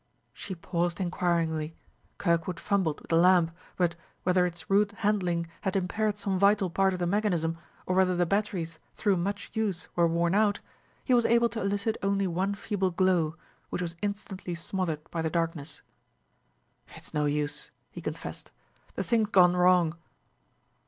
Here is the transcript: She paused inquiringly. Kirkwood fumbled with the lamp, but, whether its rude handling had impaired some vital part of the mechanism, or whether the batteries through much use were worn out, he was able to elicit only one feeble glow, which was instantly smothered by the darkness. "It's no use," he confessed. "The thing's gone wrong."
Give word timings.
She 0.33 0.55
paused 0.55 0.99
inquiringly. 0.99 1.75
Kirkwood 2.17 2.59
fumbled 2.59 2.99
with 3.01 3.09
the 3.09 3.17
lamp, 3.17 3.51
but, 3.75 3.93
whether 4.23 4.47
its 4.47 4.67
rude 4.67 4.93
handling 4.93 5.45
had 5.61 5.75
impaired 5.75 6.17
some 6.17 6.39
vital 6.39 6.71
part 6.71 6.93
of 6.93 6.97
the 6.99 7.05
mechanism, 7.05 7.59
or 7.85 7.95
whether 7.97 8.15
the 8.15 8.25
batteries 8.25 8.79
through 8.95 9.17
much 9.17 9.51
use 9.53 9.89
were 9.95 10.07
worn 10.07 10.33
out, 10.33 10.59
he 11.03 11.13
was 11.13 11.27
able 11.27 11.49
to 11.49 11.61
elicit 11.61 11.99
only 12.01 12.25
one 12.25 12.55
feeble 12.55 12.89
glow, 12.89 13.35
which 13.69 13.83
was 13.83 13.95
instantly 14.01 14.55
smothered 14.55 15.01
by 15.11 15.21
the 15.21 15.29
darkness. 15.29 15.83
"It's 16.95 17.13
no 17.13 17.25
use," 17.25 17.69
he 17.91 18.01
confessed. 18.01 18.49
"The 18.95 19.03
thing's 19.03 19.29
gone 19.29 19.55
wrong." 19.55 19.93